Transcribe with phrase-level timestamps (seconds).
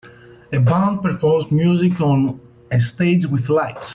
[0.51, 2.39] A band performs music on
[2.71, 3.89] a stage with lights.